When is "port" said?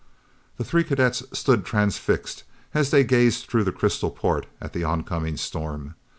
4.09-4.47